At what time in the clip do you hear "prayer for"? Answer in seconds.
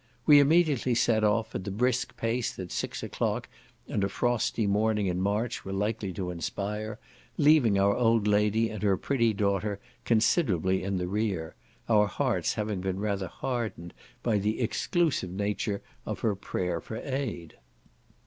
16.33-16.97